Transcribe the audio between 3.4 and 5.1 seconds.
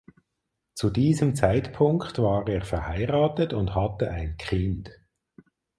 und hatte ein Kind.